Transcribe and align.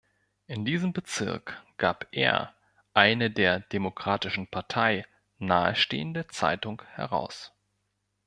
In 0.47 0.65
diesem 0.65 0.93
Bezirk 0.93 1.61
gab 1.77 2.07
er 2.09 2.55
eine 2.95 3.29
der 3.29 3.59
Demokratischen 3.59 4.47
Partei 4.47 5.05
nahestehende 5.37 6.25
Zeitung 6.25 6.81
heraus. 6.95 7.53